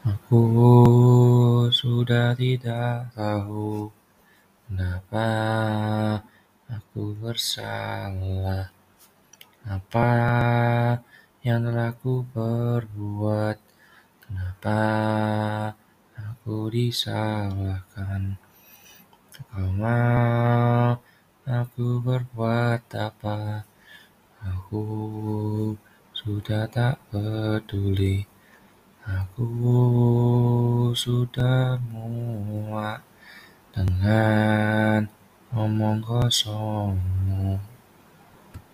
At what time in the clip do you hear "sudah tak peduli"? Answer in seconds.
26.16-28.29